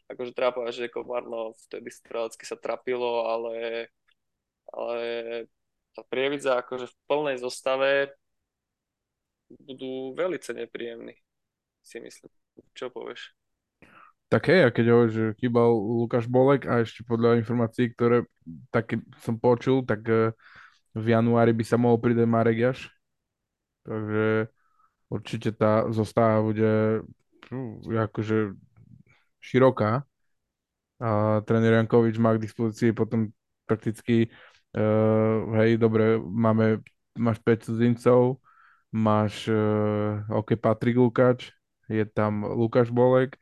[0.07, 3.91] akože treba povedať, že Komárno vtedy strelecky sa trapilo, ale,
[4.71, 4.99] ale
[5.99, 8.15] tá prievidza akože v plnej zostave
[9.51, 11.15] budú veľmi nepríjemní,
[11.83, 12.31] si myslím.
[12.75, 13.35] Čo povieš?
[14.31, 18.27] Tak hej, a keď hovoríš, že chýbal Lukáš Bolek a ešte podľa informácií, ktoré
[18.75, 20.35] tak som počul, tak uh,
[20.95, 22.91] v januári by sa mohol pridať Marek Jaš.
[23.85, 24.49] Takže
[25.13, 27.05] určite tá zostava bude
[27.89, 28.57] akože
[29.45, 30.05] široká.
[31.03, 33.29] A tréner Jankovič má k dispozícii potom
[33.69, 34.31] prakticky
[34.79, 36.81] uh, hej, dobre, máme,
[37.19, 38.39] máš 5 cudzincov,
[38.95, 41.51] máš uh, OK Patrik Lukáč,
[41.91, 43.37] je tam Lukáš Bolek,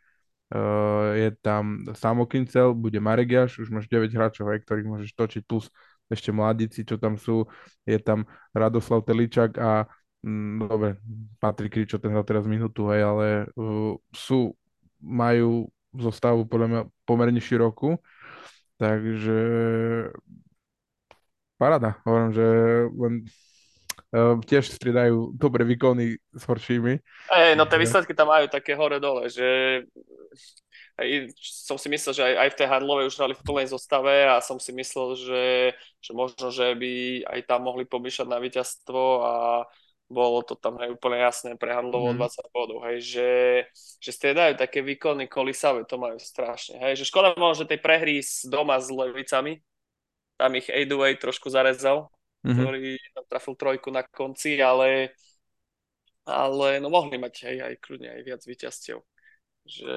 [0.55, 5.11] uh, je tam Samo Kincel, bude Marek Jaš, už máš 9 hráčov, hej, ktorých môžeš
[5.13, 5.69] točiť, plus
[6.13, 7.49] ešte mladíci, čo tam sú.
[7.89, 9.89] Je tam Radoslav Teličak a
[10.23, 11.03] dobre,
[11.43, 13.27] Patrik Kričo, ten hral teraz minútu, hej, ale
[13.59, 14.55] uh, sú,
[15.03, 17.99] majú zostavu podľa mňa pomerne širokú,
[18.79, 19.41] takže
[21.59, 21.99] parada.
[22.07, 22.47] Hovorím, že
[22.91, 23.15] len
[24.15, 26.95] uh, tiež striedajú dobre výkony s horšími.
[27.35, 29.83] Ej, no tie výsledky tam majú také hore-dole, že
[30.97, 34.29] aj, som si myslel, že aj, aj v tej handlovej už hrali v plnej zostave
[34.29, 35.45] a som si myslel, že,
[35.99, 36.93] že možno, že by
[37.27, 39.35] aj tam mohli pomýšľať na víťazstvo a
[40.13, 42.19] bolo to tam aj úplne jasné pre handlovo mm.
[42.21, 43.31] 20 bodov, hej, že,
[43.99, 48.21] že striedajú také výkony kolisavé, to majú strašne, hej, že škoda možno, že tej prehry
[48.21, 49.59] s doma s Levicami,
[50.37, 52.59] tam ich Aidway trošku zarezal, Mhm.
[52.59, 55.15] ktorý tam trafil trojku na konci, ale,
[56.27, 58.99] ale no mohli mať aj, aj kľudne aj viac víťazstiev.
[59.63, 59.95] Že,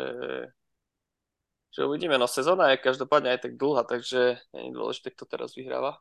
[1.73, 5.57] že uvidíme, no sezóna je každopádne aj tak dlhá, takže nie je dôležité, kto teraz
[5.57, 5.97] vyhráva.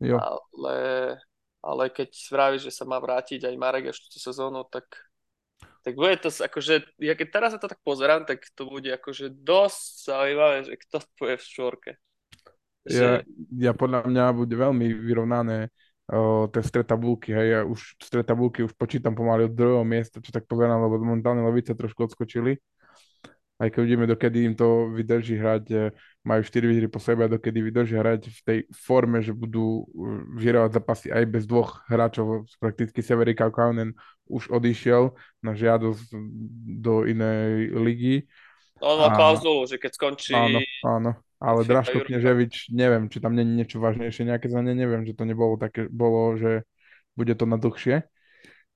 [0.00, 0.18] Jo.
[0.18, 0.76] Ale,
[1.62, 4.90] ale keď vravíš, že sa má vrátiť aj Marek ešte tú sezónu, tak,
[5.86, 9.30] tak bude to akože, ja keď teraz sa to tak pozerám, tak to bude akože
[9.30, 11.90] dosť zaujímavé, že kto bude v štvorke.
[12.90, 13.22] Ja,
[13.54, 15.70] ja podľa mňa bude veľmi vyrovnané
[16.50, 20.34] tie stred tabulky, hej, ja už stred tabulky už počítam pomaly od druhého miesta, čo
[20.34, 22.58] tak pozerám, lebo momentálne Levice trošku odskočili.
[23.60, 25.78] Aj keď uvidíme, dokedy im to vydrží hrať, e,
[26.26, 30.42] majú 4 výhry po sebe a dokedy vydrží hrať v tej forme, že budú e,
[30.42, 33.94] vyhrávať zápasy aj bez dvoch hráčov, prakticky Severi Kaukanen
[34.26, 36.10] už odišiel na žiadosť
[36.82, 38.16] do inej ligy.
[38.82, 41.12] no A- klauzulu, že keď skončí, Áno, áno.
[41.42, 42.06] Ale Jurka.
[42.06, 45.58] Kneževič, neviem, či tam nie je niečo vážnejšie, nejaké za ne, neviem, že to nebolo
[45.58, 46.62] také, bolo, že
[47.18, 48.06] bude to na dlhšie.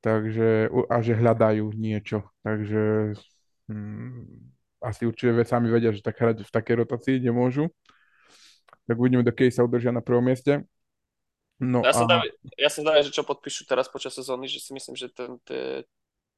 [0.02, 2.26] Takže, a že hľadajú niečo.
[2.42, 3.14] Takže
[3.70, 7.72] hm, asi určite sami vedia, že tak hrať v takej rotácii nemôžu.
[8.86, 10.62] Tak uvidíme, do kedy sa udržia na prvom mieste.
[11.58, 12.28] No ja sa a dávam,
[12.60, 15.82] ja sa dávam, že čo podpíšu teraz počas sezóny, že si myslím, že ten, tie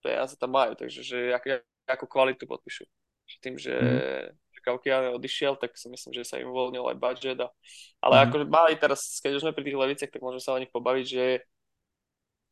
[0.01, 2.87] peniaze tam majú, takže že jak, akú kvalitu podpíšu.
[3.44, 3.77] Tým, že,
[4.33, 7.38] že Kaukiane odišiel, tak si myslím, že sa im uvoľnil aj budget.
[7.44, 7.53] A,
[8.01, 8.22] ale Mhm.
[8.24, 11.05] ako mali teraz, keď už sme pri tých leviciach, tak môžeme sa o nich pobaviť,
[11.05, 11.24] že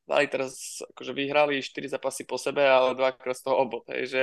[0.06, 3.82] mali teraz, akože vyhrali 4 zápasy po sebe, ale dvakrát z toho obod.
[3.90, 4.22] Hej, že,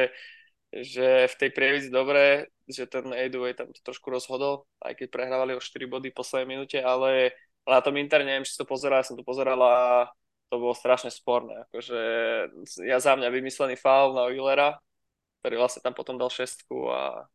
[0.81, 5.53] že v tej prievidzi dobre, že ten Aidway tam to trošku rozhodol, aj keď prehrávali
[5.53, 7.37] o 4 body v poslednej minúte, ale
[7.69, 9.75] na tom interne, neviem, či to pozeral, som to pozeral a
[10.49, 11.65] to bolo strašne sporné.
[11.69, 11.99] Akože
[12.85, 14.77] ja za mňa vymyslený faul na Willera,
[15.43, 17.27] ktorý vlastne tam potom dal šestku a,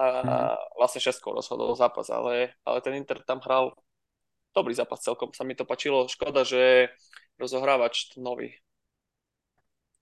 [0.00, 0.50] a Mhm.
[0.78, 3.74] vlastne šestkou rozhodol zápas, ale, ale ten Inter tam hral
[4.56, 6.08] dobrý zápas celkom, sa mi to pačilo.
[6.10, 6.90] Škoda, že
[7.40, 8.54] rozohrávač nový,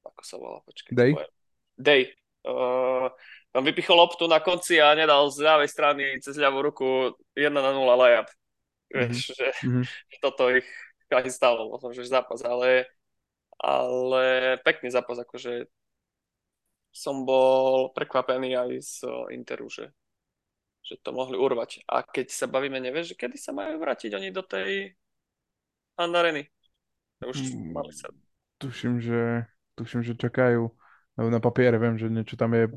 [0.06, 0.94] ako sa volá, počkej.
[0.94, 1.10] Day?
[1.10, 1.30] poviem.
[1.78, 2.10] Day.
[2.42, 3.08] Uh,
[3.54, 7.72] tam vypichol loptu na konci a nedal z ľavej strany cez ľavú ruku 1 na
[7.72, 8.28] 0 layup.
[8.88, 9.82] Vieš, že, mhm.
[9.84, 10.68] že toto ich
[11.08, 12.84] aj stalo, možno, že zápas, ale,
[13.56, 15.64] ale pekný zápas, akože
[16.92, 18.94] som bol prekvapený aj z
[19.32, 19.88] Interu, že,
[20.84, 21.84] že to mohli urvať.
[21.88, 24.92] A keď sa bavíme, nevieš, že kedy sa majú vrátiť oni do tej
[25.96, 26.44] Andareny?
[27.24, 27.74] Už Mm.
[27.74, 28.08] mali sa.
[28.58, 30.70] tuším, že, tuším, že čakajú.
[31.18, 32.70] Lebo na papiere viem, že niečo tam je,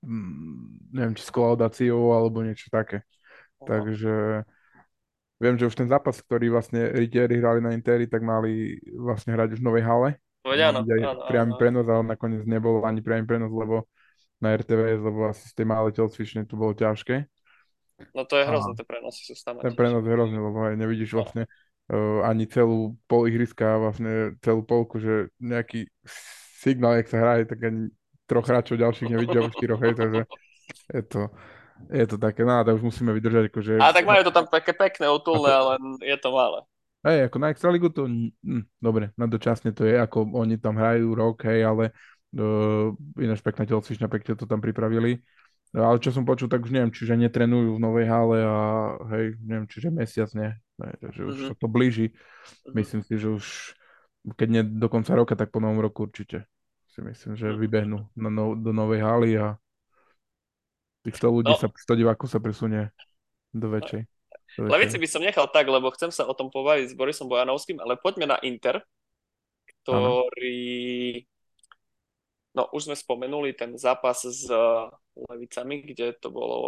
[0.00, 3.04] mm, neviem, či s kolaudáciou alebo niečo také.
[3.60, 3.68] No.
[3.68, 4.42] Takže
[5.36, 9.54] viem, že už ten zápas, ktorý vlastne Ritieri hrali na Interi, tak mali vlastne hrať
[9.54, 10.10] už v novej hale.
[10.42, 11.60] Veď áno, áno, priamy áno.
[11.60, 13.86] prenos, ale nakoniec nebol ani priamy prenos, lebo
[14.42, 17.30] na RTVS, lebo asi z tej malej telcvične to bolo ťažké.
[18.10, 19.62] No to je hrozné, tie prenosy sú tam.
[19.62, 24.66] Ten prenos je hrozný, lebo aj nevidíš vlastne uh, ani celú pol ihriska, vlastne celú
[24.66, 25.86] polku, že nejaký
[26.62, 27.90] signál, jak sa hraje, tak ani
[28.30, 30.20] troch hráčov ďalších nevidíš, alebo štyroch, hej, takže
[30.94, 31.20] je to,
[31.90, 33.72] je to také, no, tak už musíme vydržať, akože...
[33.82, 35.72] A tak majú to tam také pekné, utulné, Ako- ale
[36.06, 36.60] je to malé.
[37.02, 41.10] Hej, ako na Extraligu to, hm, dobre, na dočasne to je, ako oni tam hrajú
[41.18, 41.90] rok, hej, ale
[42.38, 45.18] uh, ináč pekná telcvičňa, pekne to tam pripravili.
[45.74, 48.58] No, ale čo som počul, tak už neviem, čiže netrenujú v novej hale a
[49.18, 50.30] hej, neviem, čiže mesiac.
[50.30, 51.46] Hej, takže už Mhm.
[51.50, 52.06] sa to blíži.
[52.70, 52.72] Mhm.
[52.76, 53.46] Myslím si, že už
[54.22, 56.46] keď nie do konca roka, tak po novom roku určite.
[56.92, 57.58] Si myslím, že Mhm.
[57.58, 59.56] vybehnú na no, do novej haly a
[61.02, 61.58] tých 100 ľudí No.
[61.58, 62.92] sa, 100 divákov sa presunie
[63.50, 64.02] do väčšej.
[64.60, 67.80] Do Levici by som nechal tak, lebo chcem sa o tom pobaviť s Borisom Bojanovským,
[67.80, 68.84] ale poďme na Inter,
[69.82, 71.24] ktorý...
[72.52, 76.60] No, už sme spomenuli ten zápas s uh, Levicami, kde to bolo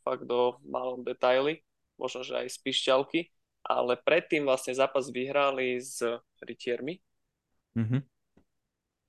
[0.00, 1.60] fakt do malom detaily,
[2.00, 3.20] možno, že aj z pišťalky,
[3.62, 6.02] ale predtým vlastne zápas vyhrali s
[6.42, 6.98] Rytiermi,
[7.78, 7.98] Mhm.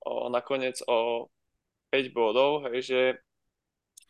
[0.06, 1.28] o, nakoniec o
[1.90, 3.00] 5 bodov, hej, že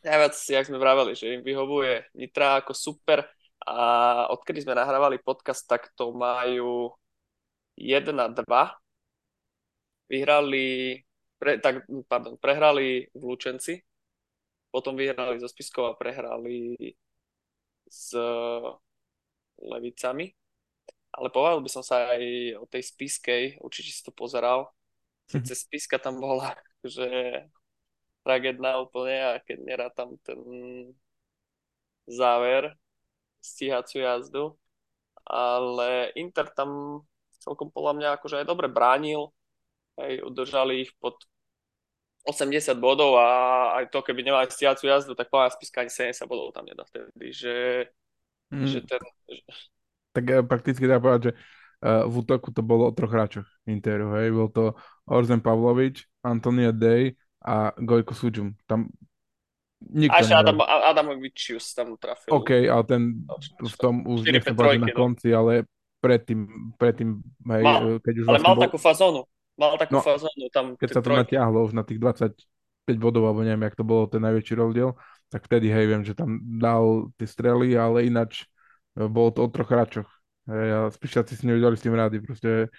[0.04, 3.24] najviac, jak sme vraveli, že im vyhovuje Nitra ako super
[3.64, 3.76] a
[4.30, 6.92] odkedy sme nahrávali podcast, tak to majú
[7.74, 8.76] 1-2.
[10.06, 11.00] Vyhrali,
[11.40, 13.80] pre, tak, pardon, prehrali v Lučenci,
[14.68, 16.76] potom vyhrali zo Spiskov a prehrali
[17.88, 18.12] s
[19.64, 20.30] Levicami.
[21.14, 22.22] Ale povedal by som sa aj
[22.58, 24.74] o tej Spiskej, určite si to pozeral.
[25.30, 26.52] Sice Spiska tam bola,
[26.84, 27.06] že
[28.26, 30.40] tragédna úplne a keď nerátam ten
[32.08, 32.74] záver,
[33.44, 34.56] stíhaciu jazdu,
[35.28, 37.00] ale Inter tam
[37.40, 39.28] celkom podľa mňa akože aj dobre bránil,
[40.00, 41.20] aj udržali ich pod
[42.24, 43.28] 80 bodov a
[43.76, 47.28] aj to, keby nemali stíhaciu jazdu, tak povedal Spiska ani 70 bodov tam nedá vtedy,
[47.30, 47.54] že
[48.62, 49.02] že Mm, ten,
[50.14, 51.32] tak eh, prakticky dá povedať, že
[51.82, 54.30] eh, v útoku to bolo o troch hráčoch Interu, hej.
[54.30, 54.64] Bol to
[55.10, 58.54] Orzen Pavlovič, Antonio Day a Gojko Sudžum.
[58.64, 58.88] Tam
[59.84, 60.32] nikto až.
[60.32, 62.30] Adam, Adamovičius tam trafil.
[62.32, 63.02] OK, ale ten
[63.60, 64.96] v tom už 4 nechcem povedať na no.
[64.96, 65.68] konci, ale
[66.00, 66.40] predtým,
[66.76, 67.20] predtým
[67.52, 69.20] hej, Mal, eh, keď už ale vlastne mal bol, takú fazónu.
[69.54, 70.64] Mal takú No, fazónu tam.
[70.74, 71.20] keď sa to trojky.
[71.36, 74.92] natiahlo už na tých 25 bodov, alebo neviem, jak to bolo ten najväčší rozdiel,
[75.34, 78.46] tak vtedy, hej, viem, že tam dal tie strely, ale ináč
[78.94, 80.10] eh, bolo to o troch hráčoch.
[80.46, 82.70] Hej, a spíš si dali s tým rádi, proste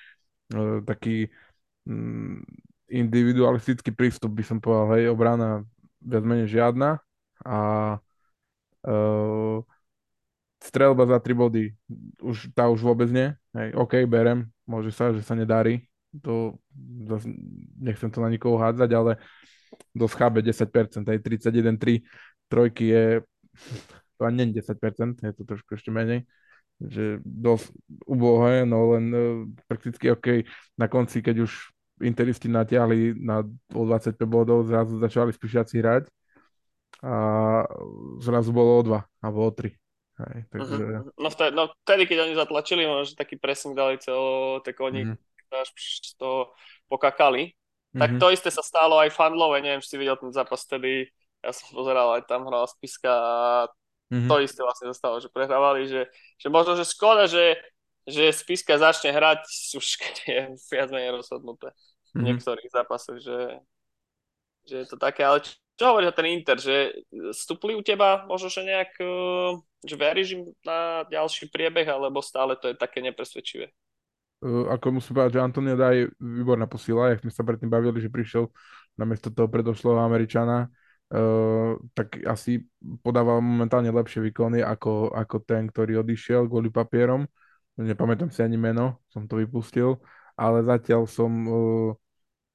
[0.56, 1.28] eh, taký
[1.84, 2.48] mm,
[2.88, 5.68] individualistický prístup by som povedal, hej, obrana
[6.00, 7.02] viac menej žiadna
[7.42, 7.58] a
[8.86, 9.58] uh,
[10.62, 11.74] strelba za 3 body,
[12.22, 13.34] už, tá už vôbec nie.
[13.58, 15.82] Hej, OK, berem, môže sa, že sa nedarí.
[16.22, 16.56] To,
[17.82, 19.20] nechcem to na nikoho hádzať, ale
[19.92, 22.06] dosť chábe 10%, aj 31-3
[22.48, 23.06] trojky je
[24.16, 26.24] to ani nie 10%, je to trošku ešte menej
[26.84, 27.72] že dosť
[28.04, 30.44] ubohé, no len uh, prakticky OK,
[30.76, 31.72] na konci, keď už
[32.04, 33.40] Interisti natiahli na
[33.72, 36.04] o 25 bodov, zrazu začali spíšiaci hrať
[37.00, 37.16] a
[38.20, 39.72] zrazu bolo o 2 alebo o 3.
[40.20, 40.76] Hej, takže...
[40.76, 41.08] Uh-huh.
[41.16, 45.08] No, vtedy, no vtedy, keď oni zatlačili, možno, že taký pressing dali celo, tak oni
[45.08, 45.16] Mhm.
[45.56, 45.72] až
[46.20, 46.52] to
[46.92, 47.56] pokakali.
[47.96, 48.20] Tak Mhm.
[48.20, 51.08] to isté sa stalo aj v Handlove, neviem, či si videl ten zápas vtedy,
[51.46, 53.70] ja som pozeral, aj tam hral Spiska a
[54.12, 54.32] Mhm.
[54.32, 56.10] to isté vlastne zostalo, že prehrávali, že,
[56.42, 57.58] že možno, že škoda, že,
[58.10, 59.46] že Spiska začne hrať
[59.78, 60.40] už keď je
[60.74, 61.72] viac menej rozhodnuté
[62.18, 62.32] v Mhm.
[62.32, 63.62] niektorých zápasoch, že,
[64.66, 66.76] že je to také, ale čo, čo hovoríš o ten Inter, že
[67.36, 69.52] vstupli u teba možno, že nejak, eh,
[69.86, 73.70] že veríš im na ďalší priebeh, alebo stále to je také nepresvedčivé?
[74.44, 77.98] Uh, ako musím povedať, že Antonio dá je výborná posila, jak sme sa predtým bavili,
[78.04, 78.52] že prišiel
[79.00, 80.70] namiesto toho predošlého Američana,
[81.94, 82.66] tak asi
[83.06, 87.30] podával momentálne lepšie výkony ako, ako ten, ktorý odišiel kvôli papierom.
[87.76, 90.00] Nepamätám si ani meno, som to vypustil,
[90.40, 91.92] ale zatiaľ som uh,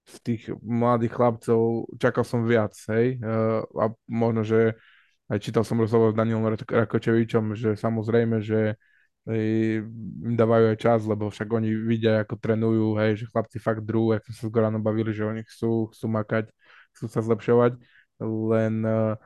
[0.09, 4.81] z tých mladých chlapcov čakal som viac, hej, uh, a možno, že
[5.29, 8.81] aj čítal som rozhovor s Danielom Rakočevičom, že samozrejme, že
[9.29, 9.85] hej,
[10.25, 14.17] im dávajú aj čas, lebo však oni vidia, ako trénujú, hej, že chlapci fakt drú,
[14.25, 16.49] sme sa s Goranom bavili, že oni chcú, chcú makať,
[16.97, 17.77] chcú sa zlepšovať,
[18.21, 19.17] len uh,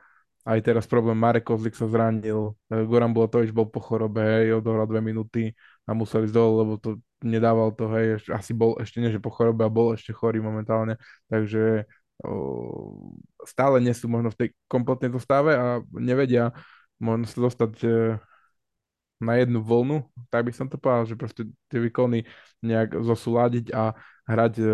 [0.45, 4.87] aj teraz problém Marek Kozlik sa zranil, uh, Goran Bulatovič bol po chorobe, hej, odohral
[4.87, 5.51] dve minúty
[5.85, 9.29] a musel ísť dole, lebo to nedával to, hej, asi bol ešte nie, že po
[9.29, 10.95] chorobe, a bol ešte chorý momentálne,
[11.27, 11.85] takže
[12.23, 12.89] uh,
[13.45, 16.55] stále nie sú možno v tej kompletnej zostave a nevedia
[16.97, 18.15] možno sa dostať uh,
[19.19, 22.27] na jednu vlnu, tak by som to povedal, že proste tie výkony
[22.59, 23.95] nejak zosúľadiť a
[24.27, 24.65] hrať e,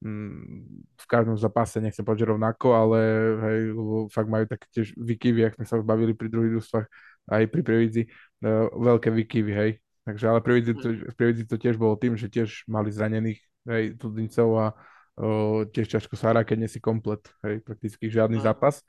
[0.00, 2.98] v každom zápase, nechcem povedať, že rovnako, ale
[3.44, 3.60] hej,
[4.08, 6.86] fakt majú také tiež výkyvy, ak sme sa bavili pri druhých družstvách,
[7.28, 9.70] aj pri Previdzi, uh, veľké výkyvy, hej.
[10.08, 10.64] Takže ale pri
[11.12, 15.92] Previdzi to, to tiež bolo tým, že tiež mali zranených, hej, cudzincov a uh, tiež
[15.92, 18.44] ťažko sa hrá, keď nie si komplet, hej, prakticky žiadny Mm.
[18.48, 18.80] zápas.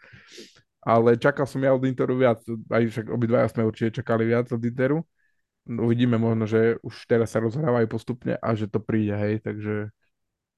[0.82, 4.64] Ale čakal som ja od Interu viac, aj však obidvaja sme určite čakali viac od
[4.64, 5.04] Interu.
[5.68, 9.94] No, Uvidíme možno, že už teraz sa rozhrávajú postupne a že to príde, hej, takže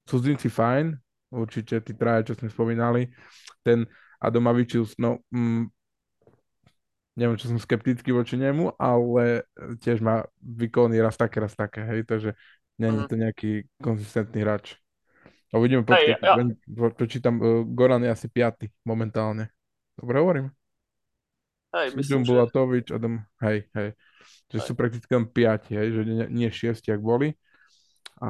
[0.04, 0.94] cudzinci fajn,
[1.34, 3.10] určite tí traja, čo sme spomínali.
[3.64, 3.88] Ten
[4.20, 5.68] Adomavičius, no, mm,
[7.14, 9.46] neviem, čo som skeptický voči nemu, ale
[9.82, 12.34] tiež má výkony raz také, raz také, hej, takže
[12.74, 13.06] je Mhm.
[13.06, 14.74] to nejaký konzistentný hráč.
[15.54, 19.54] A uvidíme, Hej, počkaj, ja- počítam, uh, Goran je asi piaty momentálne.
[19.94, 20.46] Dobre hovorím?
[21.70, 22.34] Hej, myslím, že...
[22.34, 23.88] Bulatovič, Adam, hej, hej.
[24.50, 24.66] Že Hej.
[24.66, 27.38] sú prakticky len piati, hej, že nie, nie šiesti, ak boli.
[28.22, 28.28] A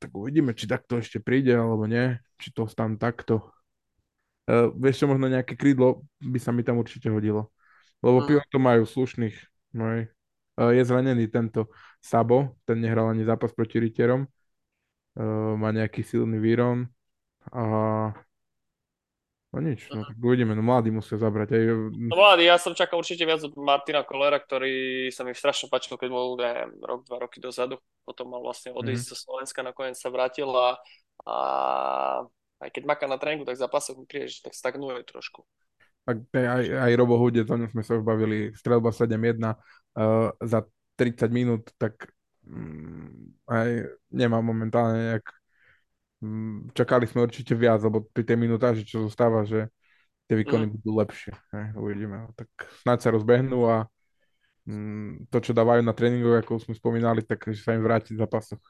[0.00, 2.16] tak uvidíme, či takto ešte príde, alebo nie.
[2.40, 3.52] Či to tam takto.
[4.48, 7.52] Uh, vieš čo, možno nejaké krídlo by sa mi tam určite hodilo.
[8.00, 8.48] Lebo mm.
[8.48, 9.36] to majú slušných.
[9.76, 10.08] No hej.
[10.56, 11.68] Uh, je zranený tento
[12.00, 14.24] Sabo, ten nehral ani zápas proti Riterom.
[15.14, 16.88] Uh, má nejaký silný výron.
[17.52, 17.62] A
[19.50, 21.48] no nič, no tak uvidíme, no mladí musia zabrať.
[21.54, 21.64] Aj,
[22.10, 25.98] No mladý, ja som čakal určite viac od Martina Kolera, ktorý sa mi strašne páčil,
[25.98, 27.78] keď bol neviem, rok, dva roky dozadu.
[28.06, 29.10] Potom mal vlastne odísť Mhm.
[29.10, 30.78] zo Slovenska, nakoniec sa vrátil a,
[31.26, 31.36] a
[32.60, 35.42] aj keď maká na tréningu, tak zápasoch mi príde, tak stagnuje trošku.
[36.06, 40.64] Tak aj, aj Robo Hudec, o ňom sme sa už bavili, strelba 7-1 uh, za
[40.96, 42.10] 30 minút, tak
[42.44, 45.26] um, aj nemá momentálne nejak
[46.76, 49.72] čakali sme určite viac, lebo pri tej minutáži, čo zostáva, že
[50.28, 50.72] tie výkony Mm.
[50.78, 51.32] budú lepšie.
[51.50, 51.74] Ne?
[51.74, 52.28] Uvidíme.
[52.36, 52.48] Tak
[52.84, 53.88] snáď sa rozbehnú a
[54.68, 58.22] um, to, čo dávajú na tréningoch, ako sme spomínali, tak že sa im vráti v
[58.22, 58.62] zápasoch.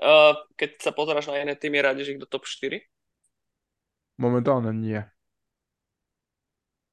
[0.00, 2.80] Uh, keď sa pozeráš na iné týmy, radiš ich do top 4?
[4.16, 5.02] Momentálne nie.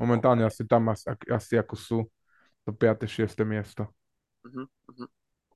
[0.02, 2.00] Momentálne asi tam asi, asi ako sú.
[2.66, 3.06] to 5.
[3.06, 3.46] 6.
[3.46, 3.86] miesto.
[4.42, 5.10] Uh-huh, uh-huh.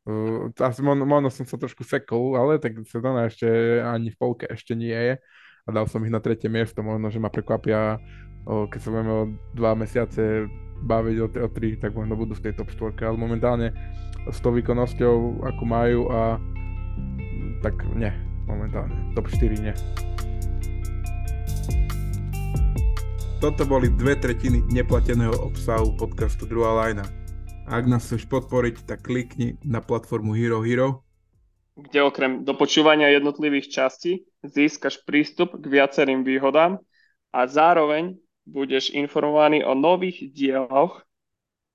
[0.06, 4.45] Uh, asi možno, možno som sa trošku sekol, ale tak sezóna ešte ani v polke
[4.45, 5.18] ešte nie je
[5.66, 7.97] a dal som ich na tretie miesto, možno, že ma prekvapia,
[8.45, 9.24] o, keď sa budeme o
[9.58, 10.45] dva mesiace
[10.86, 13.68] baviť o, o tri, tak možno budú v tej top 4, ale momentálne
[14.30, 16.38] s tou výkonnosťou, ako majú a
[17.66, 18.14] tak nie,
[18.45, 19.74] momentálne, top 4 nie.
[23.41, 27.24] Toto boli dve tretiny neplateného obsahu podcastu Druhá lajna.
[27.66, 31.01] Ak nás chceš podporiť, tak klikni na platformu Hero Hero,
[31.76, 36.80] kde okrem dopočúvania jednotlivých častí získaš prístup k viacerým výhodám
[37.36, 38.16] a zároveň
[38.47, 41.03] budeš informovaný o nových dieloch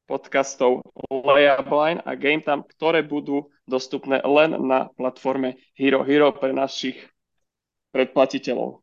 [0.09, 1.68] podcastov Layup
[2.07, 6.97] a Game Time, ktoré budú dostupné len na platforme Hero Hero pre našich
[7.93, 8.80] predplatiteľov.